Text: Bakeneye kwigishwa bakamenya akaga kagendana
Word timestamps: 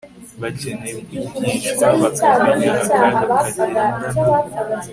Bakeneye 0.41 0.97
kwigishwa 1.07 1.85
bakamenya 2.01 2.71
akaga 2.81 3.23
kagendana 3.39 4.07